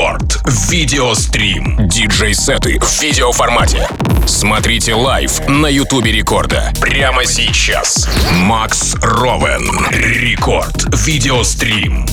[0.00, 0.40] Рекорд.
[0.70, 1.76] Видеострим.
[1.86, 3.86] Диджей-сеты в видеоформате.
[4.26, 6.72] Смотрите лайв на Ютубе Рекорда.
[6.80, 8.08] Прямо сейчас.
[8.44, 9.60] Макс Ровен.
[9.90, 10.86] Рекорд.
[11.04, 12.06] Видеострим.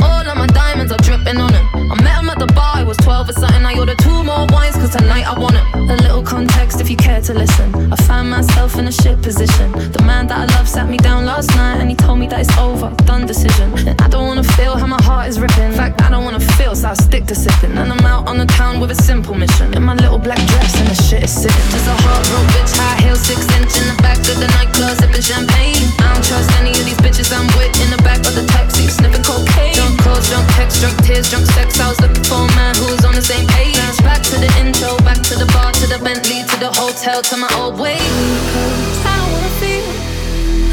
[0.00, 1.66] All of my diamonds are dripping on him.
[1.90, 3.64] I met him at the bar, I was 12 or something.
[3.64, 5.90] I ordered two more wines, cause tonight I want him.
[5.90, 7.92] A little context if you care to listen.
[7.92, 9.72] I found myself in a shit position.
[9.72, 12.40] The man that I love sat me down last night and he told me that
[12.40, 13.68] it's over, done decision.
[13.88, 15.64] And I don't wanna feel how my heart is ripping.
[15.64, 17.76] In fact, I don't wanna feel, so I stick to sipping.
[17.76, 19.74] And I'm out on the town with a simple mission.
[19.74, 21.66] In my little black dress and the shit is sitting.
[21.72, 24.96] Just a hard broke bitch, high heel, six inch in the back of the nightclub,
[24.98, 25.84] sipping champagne.
[26.00, 28.88] I don't trust any of these bitches I'm with in the back of the taxi,
[28.88, 29.74] sniffing cocaine.
[29.74, 31.80] Drunk calls, drunk texts, drunk tears, drunk sex.
[31.80, 33.76] I was looking for a man who was on the same page.
[34.04, 37.36] Back to the intro, back to the bar, to the Bentley, to the hotel, to
[37.36, 37.98] my old way.
[37.98, 39.90] I don't wanna feel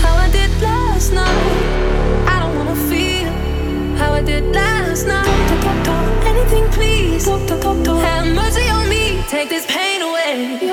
[0.01, 2.27] how I did last night.
[2.27, 3.27] I don't wanna feel
[3.97, 5.27] how I did last night.
[6.25, 7.25] Anything, please.
[7.25, 9.23] Have mercy on me.
[9.27, 9.94] Take this pain.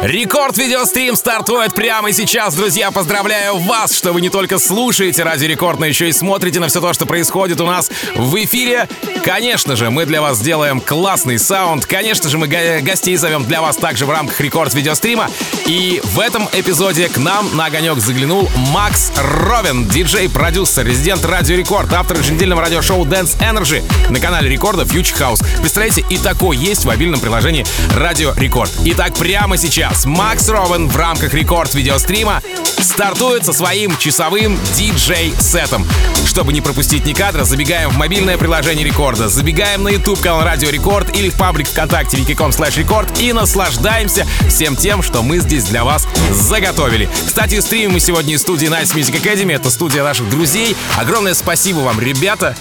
[0.03, 2.91] Рекорд видеострим стартует прямо сейчас, друзья.
[2.91, 6.81] Поздравляю вас, что вы не только слушаете Радио Рекорд, но еще и смотрите на все
[6.81, 8.89] то, что происходит у нас в эфире.
[9.25, 11.87] Конечно же, мы для вас сделаем классный саунд.
[11.87, 15.31] Конечно же, мы гостей зовем для вас также в рамках Рекорд видеострима.
[15.67, 21.93] И в этом эпизоде к нам на огонек заглянул Макс Ровен, диджей-продюсер, резидент Радио Рекорд,
[21.93, 25.45] автор еженедельного радиошоу Dance Energy на канале Рекорда Future House.
[25.61, 28.73] Представляете, и такое есть в мобильном приложении Радио Рекорд.
[28.85, 32.43] Итак, прямо сейчас сейчас Макс Ровен в рамках рекорд видеострима
[32.79, 35.87] стартует со своим часовым диджей-сетом.
[36.27, 40.69] Чтобы не пропустить ни кадра, забегаем в мобильное приложение рекорда, забегаем на YouTube канал Радио
[40.69, 45.65] Рекорд или в паблик ВКонтакте vk.com слэш рекорд и наслаждаемся всем тем, что мы здесь
[45.65, 47.09] для вас заготовили.
[47.27, 50.77] Кстати, стримим мы сегодня из студии Nice Music Academy, это студия наших друзей.
[50.99, 52.57] Огромное спасибо вам, ребята.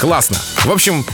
[0.00, 0.38] Классно.
[0.64, 1.04] В общем,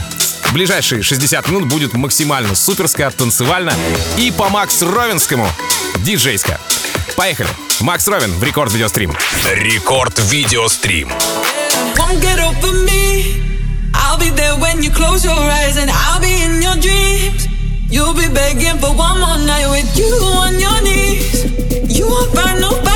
[0.51, 3.73] ближайшие 60 минут будет максимально суперско, танцевально
[4.17, 5.49] и по Макс Ровенскому
[5.99, 6.59] диджейско.
[7.15, 7.49] Поехали!
[7.79, 9.15] Макс Ровен в Рекорд Видеострим.
[9.45, 11.11] Рекорд Видеострим.
[13.93, 17.47] I'll be there when you close your eyes and I'll be in your dreams.
[17.89, 21.45] You'll be begging for one more night with you on your knees.
[21.87, 22.86] You won't find nobody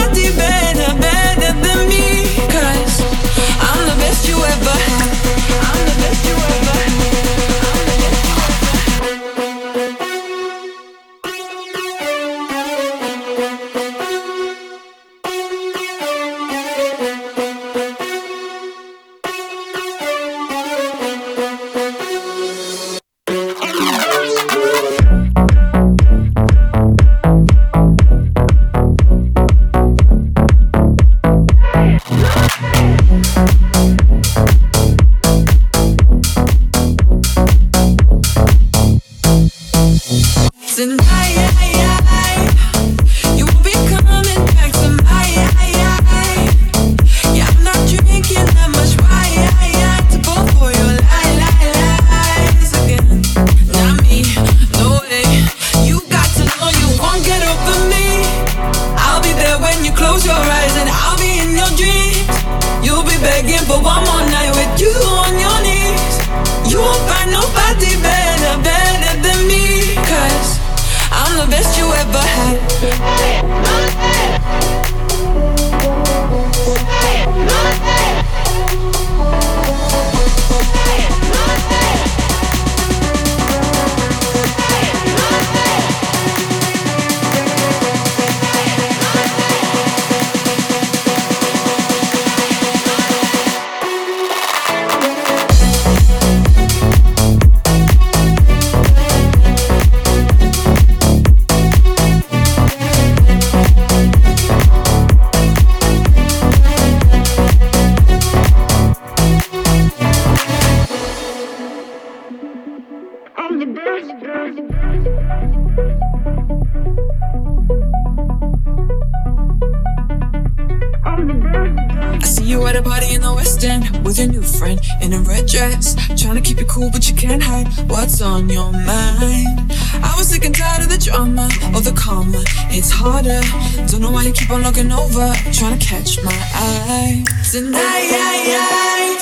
[132.72, 133.42] it's harder.
[133.88, 137.24] Don't know why you keep on looking over, trying to catch my eye.
[137.52, 139.22] Tonight,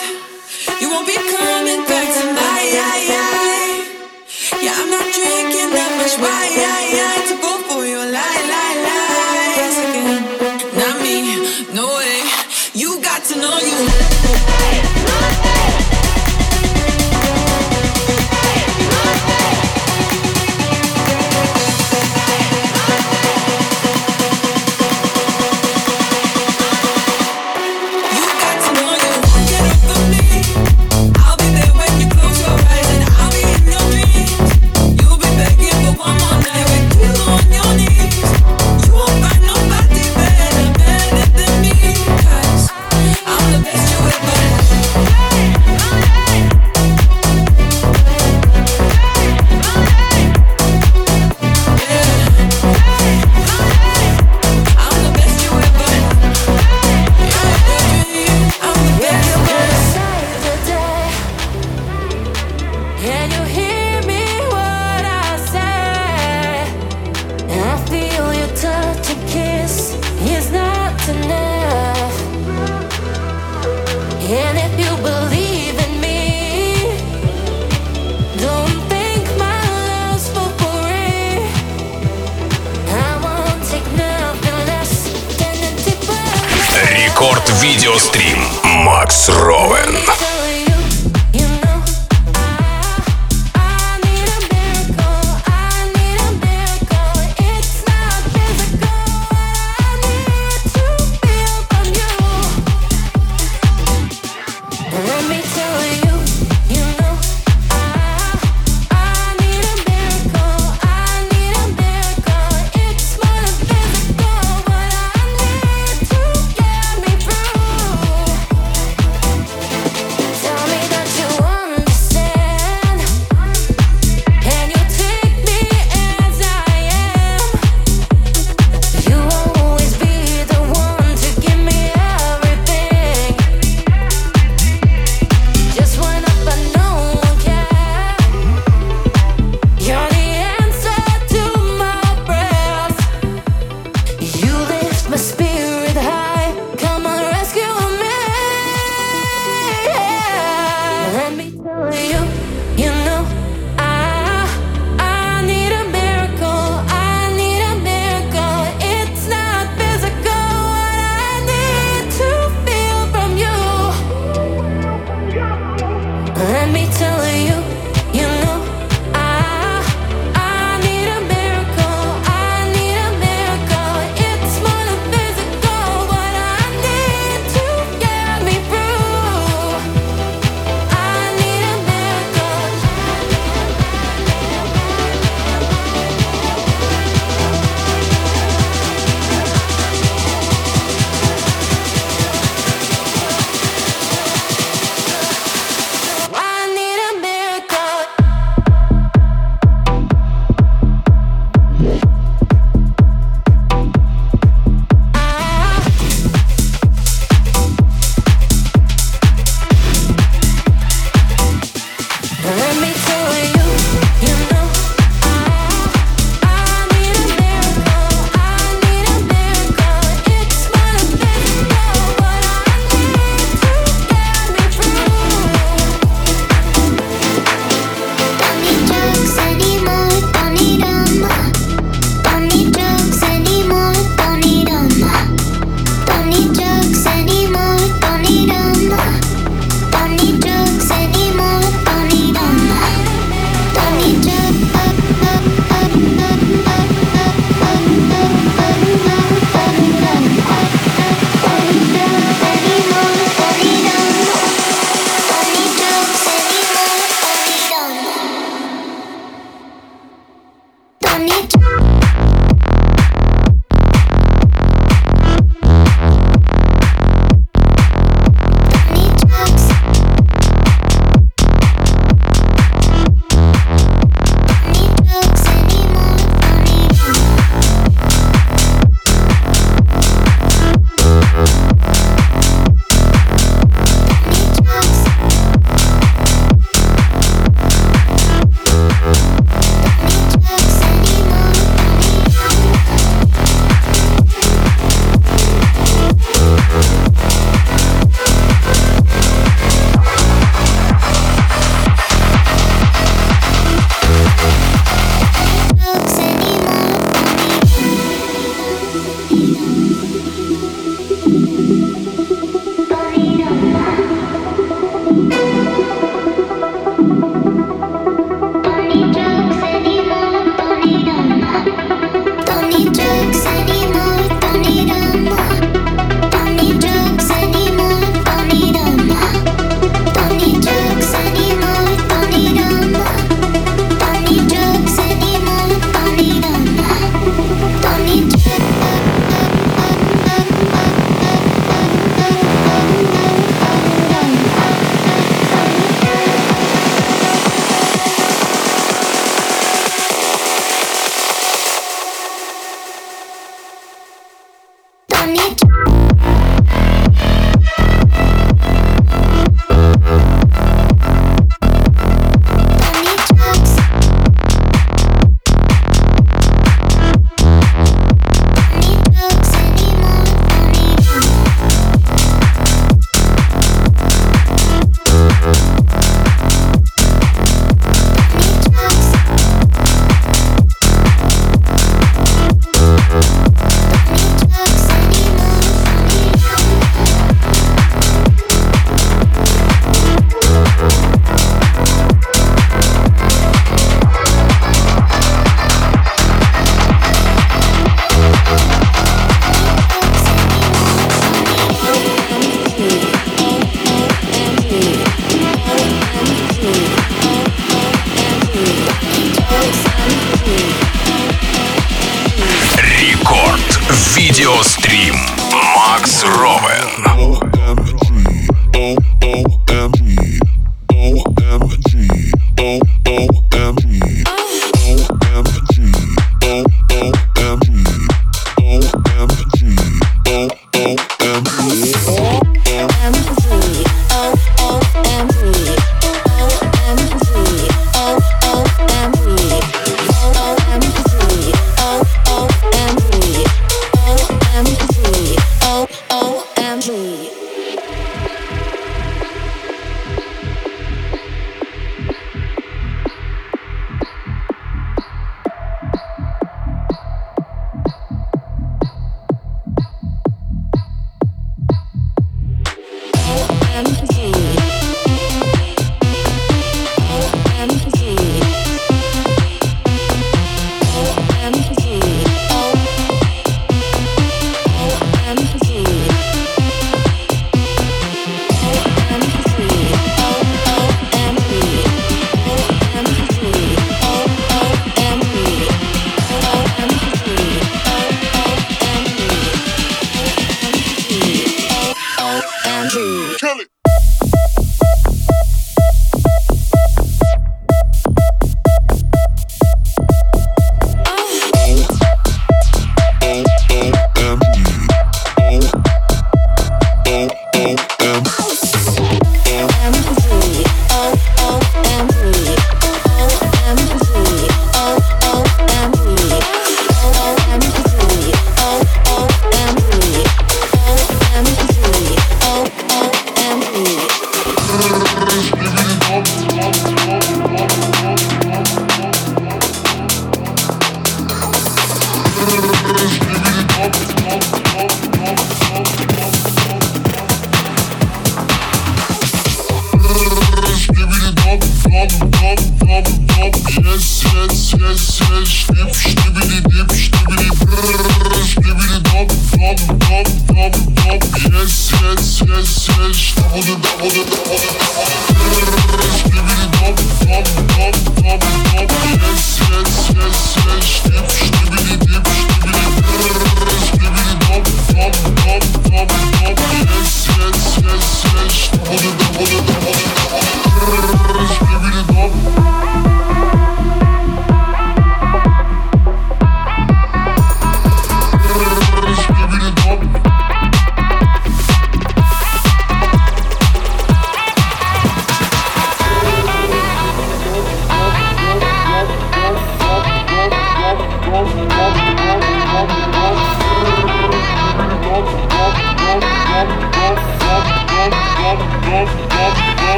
[0.80, 3.10] you won't be coming back to tonight.
[4.62, 6.16] Yeah, I'm not drinking that much.
[6.22, 7.09] Why?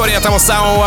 [0.00, 0.82] Vitória, então são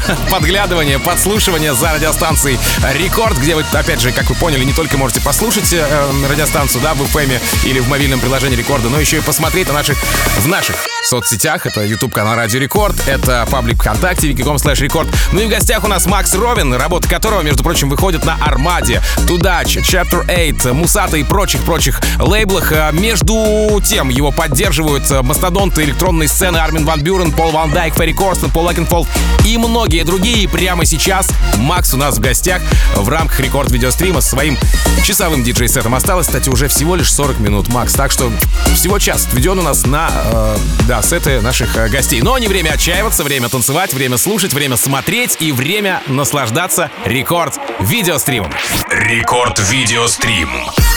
[0.30, 2.58] подглядывание, подслушивание за радиостанцией
[2.94, 6.82] Рекорд, где вы, опять же, как вы поняли, не только можете послушать э, эм, радиостанцию,
[6.82, 9.98] да, в FM или в мобильном приложении Рекорда, но еще и посмотреть на наших,
[10.38, 11.66] в наших соцсетях.
[11.66, 15.08] Это YouTube канал Радио Рекорд, это паблик ВКонтакте, викиком слэш рекорд.
[15.32, 19.02] Ну и в гостях у нас Макс Ровин, работа которого, между прочим, выходит на Армаде,
[19.26, 22.72] Тудач, Chapter 8, Мусата и прочих-прочих лейблах.
[22.72, 27.94] Э, между тем его поддерживают э, мастодонты электронной сцены Армин Ван Бюрен, Пол Ван Дайк,
[27.94, 29.08] Ферри Корстен, Пол Лакенфолд
[29.44, 30.48] и много многие другие.
[30.48, 32.62] Прямо сейчас Макс у нас в гостях
[32.94, 34.56] в рамках рекорд-видеострима с своим
[35.04, 35.96] часовым диджей-сетом.
[35.96, 37.92] Осталось, кстати, уже всего лишь 40 минут, Макс.
[37.92, 38.30] Так что
[38.76, 42.22] всего час отведен у нас на, э, да, сеты наших э, гостей.
[42.22, 48.52] Но не время отчаиваться, время танцевать, время слушать, время смотреть и время наслаждаться рекорд-видеостримом.
[48.88, 50.48] Рекорд-видеострим.
[50.48, 50.91] Рекорд-видеострим.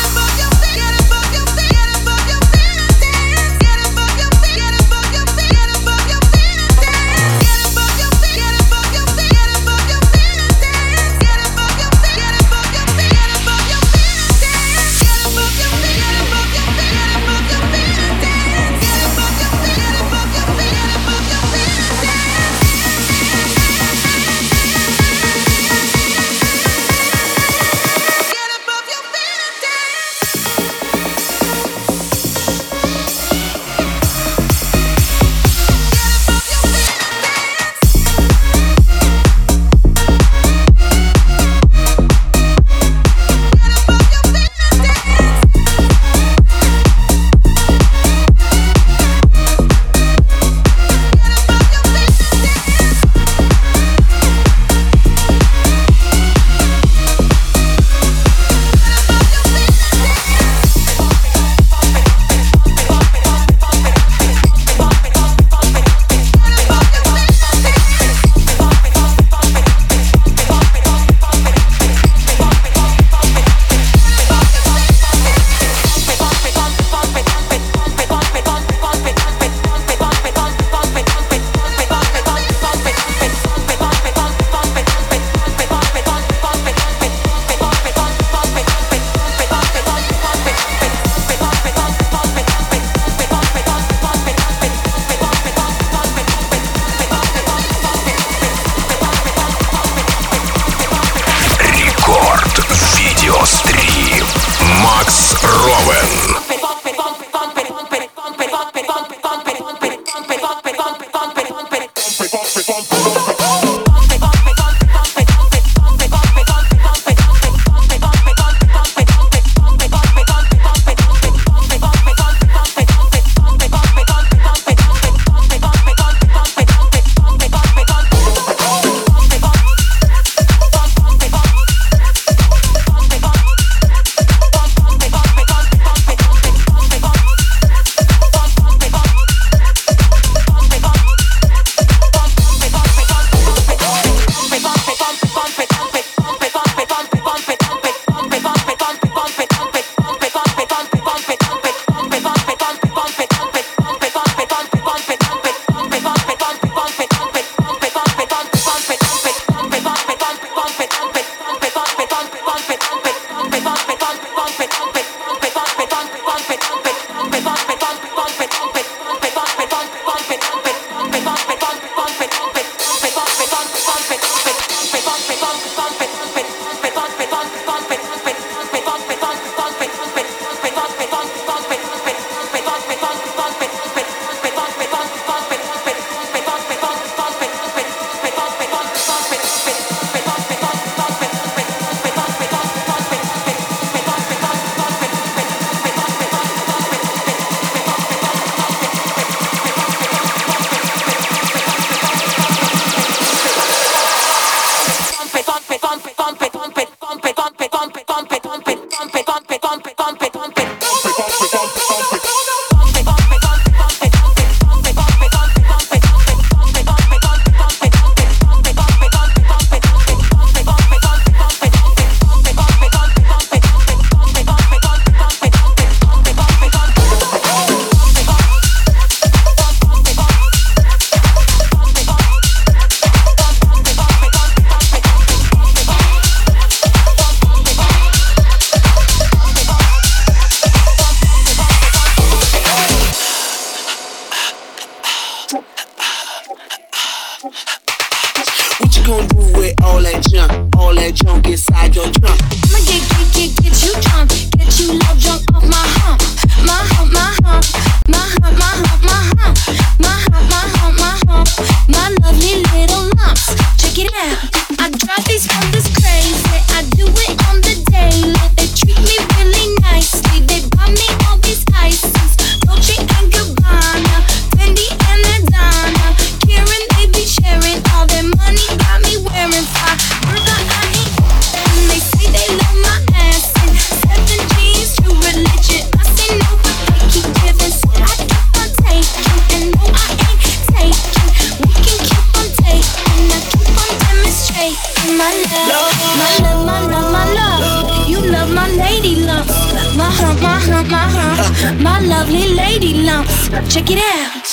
[302.25, 303.49] lovely lady lumps.
[303.73, 304.47] Check it out.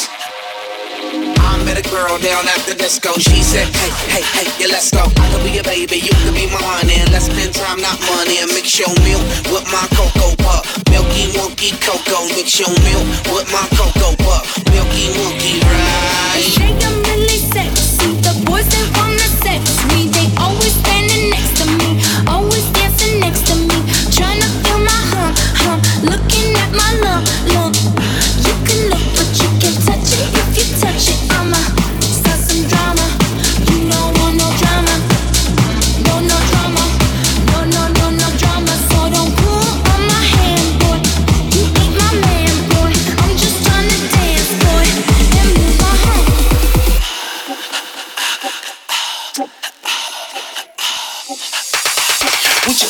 [1.41, 3.13] I met a girl down at the disco.
[3.19, 5.05] She said, Hey, hey, hey, yeah, let's go.
[5.05, 8.39] I could be your baby, you could be mine, and let's spend time, not money,
[8.41, 10.65] and mix your milk with my cocoa pup.
[10.91, 14.45] Milky, milky cocoa, mix your milk with my cocoa pup.
[14.73, 16.37] Milky, milky, right?
[16.37, 18.21] They say I'm really sexy.
[18.21, 19.12] The boys they want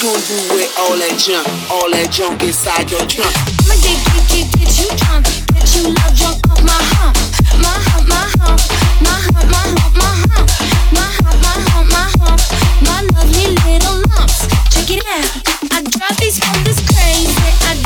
[0.03, 1.47] gonna do with all that junk?
[1.71, 3.31] All that junk inside your trunk.
[3.63, 5.31] I'ma get, get, get, get you drunk.
[5.55, 7.15] Get you love drunk off my hump.
[7.63, 8.59] My hump, my hump.
[8.99, 10.51] My hump, my hump, my hump.
[10.91, 12.43] My hump, my hump, my hump.
[12.83, 14.43] My lovely little lumps.
[14.75, 15.31] Check it out.
[15.71, 17.31] I drive these from this crazy.
[17.63, 17.79] I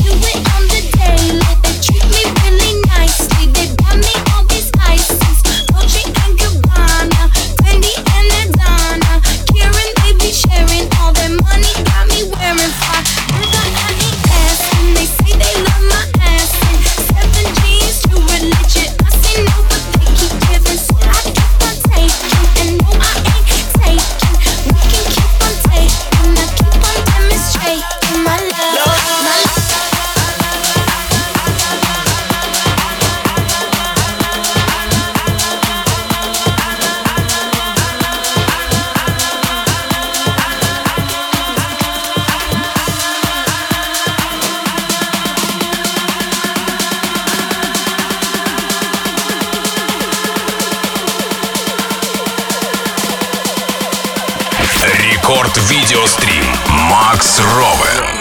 [56.07, 56.45] радиострим
[56.89, 58.16] Макс Ровер.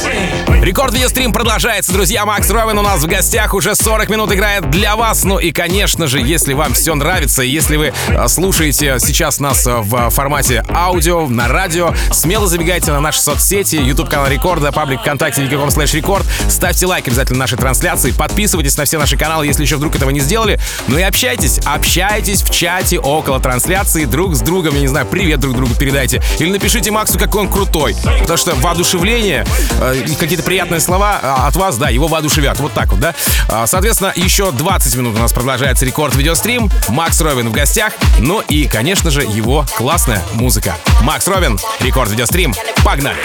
[0.00, 0.49] sing.
[0.62, 2.26] Рекорд видеострим продолжается, друзья.
[2.26, 5.24] Макс Ровен у нас в гостях уже 40 минут играет для вас.
[5.24, 9.80] Ну и, конечно же, если вам все нравится, если вы а, слушаете сейчас нас а,
[9.80, 15.42] в формате аудио, на радио, смело забегайте на наши соцсети, YouTube канал Рекорда, паблик ВКонтакте,
[15.42, 16.26] vk.com слэш рекорд.
[16.50, 20.20] Ставьте лайк обязательно нашей трансляции, подписывайтесь на все наши каналы, если еще вдруг этого не
[20.20, 20.60] сделали.
[20.88, 25.40] Ну и общайтесь, общайтесь в чате около трансляции друг с другом, я не знаю, привет
[25.40, 26.20] друг другу передайте.
[26.38, 27.96] Или напишите Максу, какой он крутой.
[28.20, 29.46] Потому что воодушевление
[29.80, 32.58] э, какие-то приятные слова а, от вас, да, его воодушевят.
[32.58, 33.14] Вот так вот, да.
[33.48, 36.68] А, соответственно, еще 20 минут у нас продолжается рекорд видеострим.
[36.88, 37.92] Макс Ровин в гостях.
[38.18, 40.76] Ну и, конечно же, его классная музыка.
[41.02, 42.52] Макс Ровин, рекорд видеострим.
[42.84, 43.20] Погнали!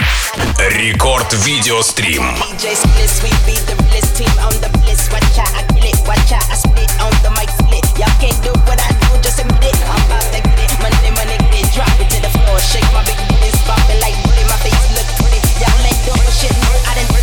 [0.70, 2.24] Рекорд видеострим.
[12.76, 13.40] Shake my big booty,
[13.88, 14.25] me like
[16.06, 16.54] Y'all ain't doing shit.
[16.86, 17.16] I didn't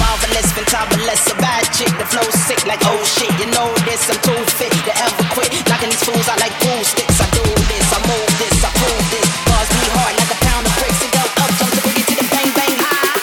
[0.00, 1.88] marvelous, fantabulous, a bad chick.
[1.96, 3.32] The flow sick like oh shit.
[3.40, 5.48] You know this, I'm too fit to ever quit.
[5.68, 7.20] Knocking these fools out like pool sticks.
[7.20, 9.28] I do this, I move this, I prove this.
[9.48, 12.14] Bars be hard like a pound of bricks and go up, jump the boogie to
[12.20, 12.74] the bang bang.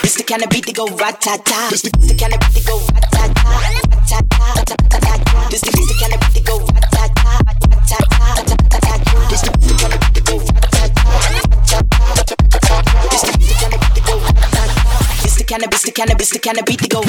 [0.04, 1.70] It's the kind of beat that go rat ta ta.
[1.72, 5.03] It's the kind of beat that go rat ta ta.
[15.54, 17.02] Cannabis, to cannabis to cannabis to go.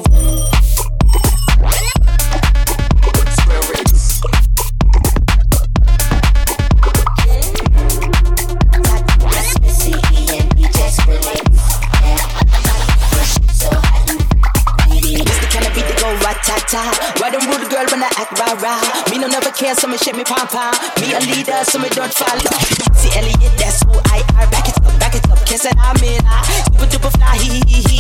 [16.69, 16.91] ta
[17.21, 19.11] Riding with the girl when I act rah rah.
[19.11, 20.75] Me no never care, so me shake me pom pom.
[21.01, 22.53] Me a leader, so me don't follow.
[22.93, 24.47] See Elliot, that's who I are.
[24.51, 26.21] Back it up, back it up, kiss it, I'm in.
[26.67, 27.94] Super duper fly, hee hee hee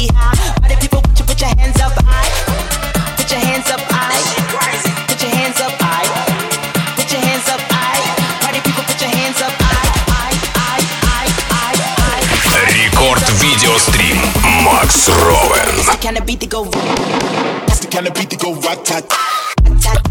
[15.03, 15.75] Ровен.
[15.75, 16.63] That's the kind of beat to go.
[16.63, 20.02] That's the kind of beat to go rat tat.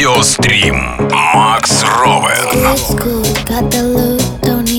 [0.00, 0.76] Видеострим
[1.34, 2.50] Макс Ровен.
[3.46, 4.73] Get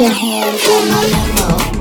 [0.00, 1.73] Your hands on my level.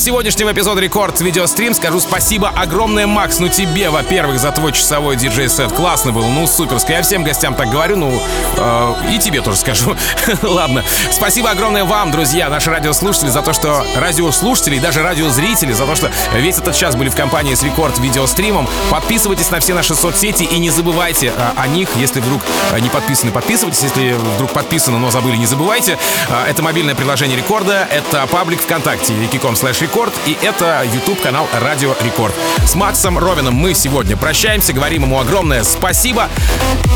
[0.00, 5.72] Сегодняшнего эпизода Рекорд Видеострим скажу спасибо огромное, Макс, ну тебе, во-первых, за твой часовой диджей-сет.
[5.72, 6.92] Классно был, ну суперско.
[6.92, 8.22] Я всем гостям так говорю, ну
[8.56, 9.94] э, и тебе тоже скажу.
[10.42, 10.82] Ладно.
[11.10, 15.94] Спасибо огромное вам, друзья, наши радиослушатели, за то, что радиослушатели и даже радиозрители, за то,
[15.94, 18.68] что весь этот час были в компании с Рекорд Видеостримом.
[18.90, 22.40] Подписывайтесь на все наши соцсети и не забывайте э, о них, если вдруг
[22.72, 23.82] э, не подписаны, подписывайтесь.
[23.82, 25.98] Если вдруг подписаны, но забыли, не забывайте.
[26.30, 31.46] Э, это мобильное приложение Рекорда, это паблик ВКонтакте, vk.com слэш Рекорд, и это YouTube канал
[31.60, 32.34] Радио Рекорд.
[32.64, 36.30] С Максом Ровеном мы сегодня прощаемся, говорим ему огромное спасибо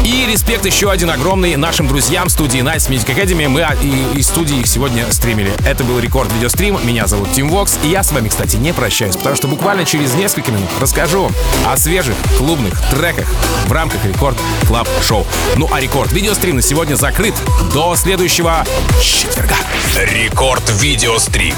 [0.05, 3.47] и респект еще один огромный нашим друзьям студии Nice Music Academy.
[3.47, 5.53] Мы и, из студии их сегодня стримили.
[5.67, 9.17] Это был Рекорд Видеострим, меня зовут Тим Вокс, и я с вами, кстати, не прощаюсь,
[9.17, 11.31] потому что буквально через несколько минут расскажу
[11.67, 13.29] о свежих клубных треках
[13.67, 15.27] в рамках Рекорд Club Show.
[15.57, 17.35] Ну а Рекорд Видеострим на сегодня закрыт
[17.75, 18.65] до следующего
[19.03, 19.57] четверга.
[19.95, 21.55] Рекорд Видеострим.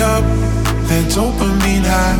[0.00, 0.24] Up
[0.88, 2.18] that dopamine high.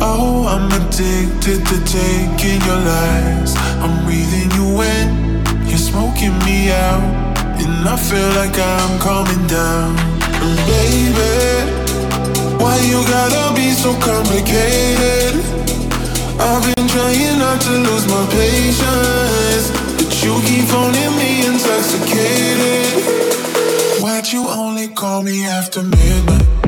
[0.00, 3.52] Oh, I'm addicted to taking your lies.
[3.84, 5.06] I'm breathing you in,
[5.68, 7.04] you're smoking me out,
[7.60, 9.96] and I feel like I'm coming down.
[10.44, 11.36] And baby,
[12.56, 15.36] why you gotta be so complicated?
[16.40, 22.88] I've been trying not to lose my patience, but you keep phoning me intoxicated.
[24.02, 26.59] Why'd you only call me after midnight?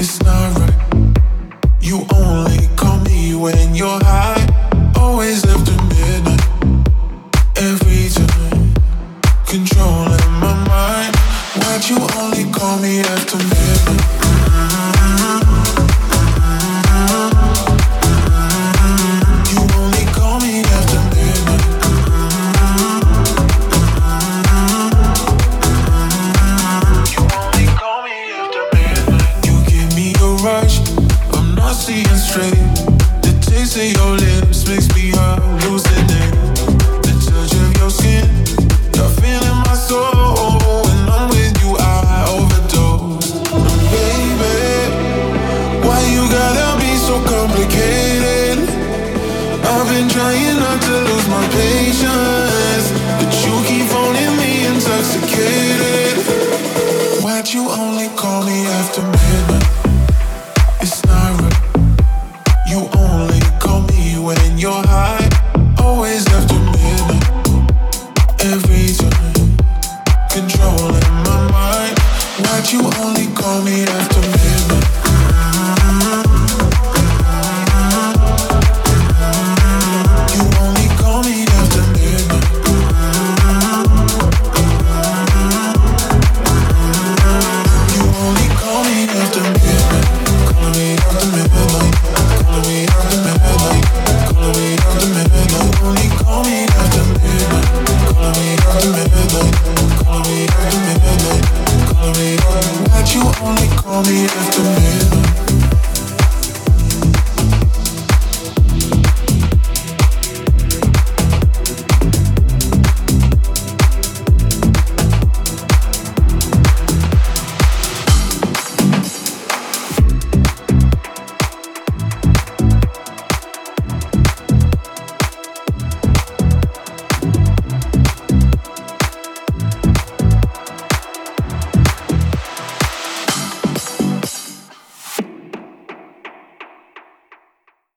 [0.00, 1.18] It's not right.
[1.80, 4.46] You only call me when you're high.
[4.94, 5.67] Always after